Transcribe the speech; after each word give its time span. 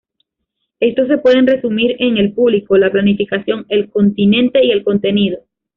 Estos 0.79 1.07
se 1.09 1.19
pueden 1.19 1.45
resumir 1.45 1.95
en: 1.99 2.17
el 2.17 2.33
público, 2.33 2.75
la 2.75 2.91
planificación, 2.91 3.67
el 3.69 3.91
continente 3.91 4.65
y 4.65 4.71
el 4.71 4.83
contenido. 4.83 5.41